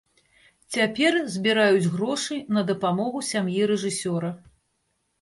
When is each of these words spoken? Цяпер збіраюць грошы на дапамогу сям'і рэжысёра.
Цяпер 0.77 1.17
збіраюць 1.35 1.91
грошы 1.97 2.41
на 2.59 2.67
дапамогу 2.73 3.25
сям'і 3.31 3.63
рэжысёра. 3.77 4.37